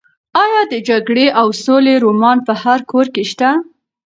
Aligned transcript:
ایا 0.43 0.61
د 0.71 0.73
جګړې 0.89 1.25
او 1.39 1.47
سولې 1.63 1.95
رومان 2.05 2.37
په 2.47 2.53
هر 2.63 2.79
کور 2.91 3.05
کې 3.13 3.23
شته؟ 3.31 3.49